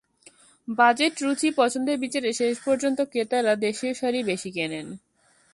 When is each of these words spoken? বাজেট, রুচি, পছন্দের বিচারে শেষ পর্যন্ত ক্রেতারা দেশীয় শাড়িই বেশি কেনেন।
বাজেট, 0.67 1.13
রুচি, 1.21 1.49
পছন্দের 1.57 1.97
বিচারে 1.99 2.29
শেষ 2.33 2.55
পর্যন্ত 2.65 2.99
ক্রেতারা 3.11 3.53
দেশীয় 3.65 3.93
শাড়িই 3.93 4.23
বেশি 4.23 4.49
কেনেন। 4.51 4.87